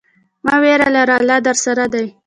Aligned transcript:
مه 0.45 0.55
ویره 0.61 0.87
لره، 0.95 1.13
الله 1.19 1.37
درسره 1.47 1.85
دی. 1.93 2.05